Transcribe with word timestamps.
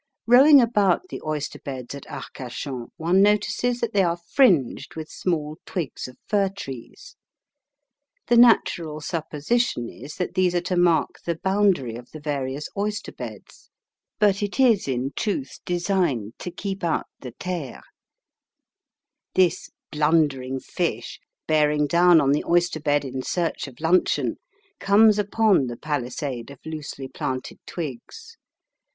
Rowing 0.25 0.59
about 0.59 1.09
the 1.09 1.21
oyster 1.23 1.59
beds 1.59 1.93
at 1.93 2.07
Arcachon 2.07 2.87
one 2.97 3.21
notices 3.21 3.81
that 3.81 3.93
they 3.93 4.01
are 4.01 4.17
fringed 4.17 4.95
with 4.95 5.11
small 5.11 5.57
twigs 5.63 6.07
of 6.07 6.17
fir 6.27 6.49
trees. 6.49 7.15
The 8.25 8.35
natural 8.35 8.99
supposition 9.01 9.89
is 9.89 10.15
that 10.15 10.33
these 10.33 10.55
are 10.55 10.61
to 10.61 10.75
mark 10.75 11.21
the 11.23 11.37
boundary 11.37 11.95
of 11.97 12.09
the 12.09 12.19
various 12.19 12.67
oyster 12.75 13.11
beds; 13.11 13.69
but 14.17 14.41
it 14.41 14.59
is 14.59 14.87
in 14.87 15.11
truth 15.15 15.59
designed 15.65 16.33
to 16.39 16.49
keep 16.49 16.83
out 16.83 17.05
the 17.19 17.35
there. 17.39 17.81
This 19.35 19.69
blundering 19.91 20.61
fish, 20.61 21.19
bearing 21.45 21.85
down 21.85 22.19
on 22.19 22.31
the 22.31 22.43
oyster 22.45 22.79
bed 22.79 23.05
in 23.05 23.21
search 23.21 23.67
of 23.67 23.79
luncheon, 23.79 24.37
comes 24.79 25.19
upon 25.19 25.67
the 25.67 25.77
palisade 25.77 26.49
of 26.49 26.57
loosely 26.65 27.07
planted 27.07 27.59
twigs. 27.67 28.37